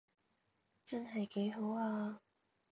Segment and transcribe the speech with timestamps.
[0.83, 2.21] 真係幾好啊